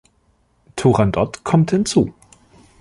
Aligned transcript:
Turandot 0.77 1.43
kommt 1.43 1.69
hinzu. 1.71 2.11